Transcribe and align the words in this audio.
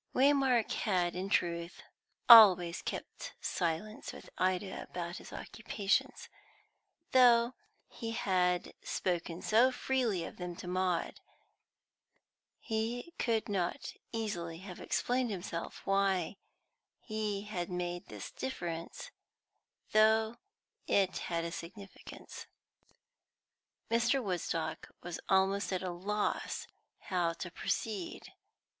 Waymark 0.15 0.71
had 0.71 1.15
in 1.15 1.29
truth 1.29 1.83
always 2.27 2.81
kept 2.81 3.35
silence 3.39 4.11
with 4.11 4.31
Ida 4.39 4.81
about 4.81 5.17
his 5.17 5.31
occupations, 5.31 6.27
though 7.11 7.53
he 7.87 8.09
had 8.13 8.73
spoken 8.81 9.43
so 9.43 9.71
freely 9.71 10.23
of 10.23 10.37
them 10.37 10.55
to 10.55 10.67
Maud. 10.67 11.19
He 12.59 13.13
could 13.19 13.47
not 13.47 13.93
easily 14.11 14.57
have 14.61 14.79
explained 14.81 15.29
to 15.29 15.33
himself 15.33 15.85
why 15.85 16.37
he 16.99 17.43
had 17.43 17.69
made 17.69 18.07
this 18.07 18.31
difference, 18.31 19.11
though 19.91 20.37
it 20.87 21.15
had 21.29 21.45
a 21.45 21.51
significance. 21.51 22.47
Mr. 23.91 24.23
Woodstock 24.23 24.89
was 25.03 25.19
almost 25.29 25.71
at 25.71 25.83
a 25.83 25.91
loss 25.91 26.65
how 27.01 27.33
to 27.33 27.51
proceed. 27.51 28.33